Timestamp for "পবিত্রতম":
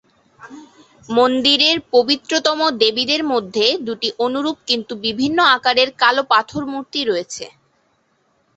1.93-2.59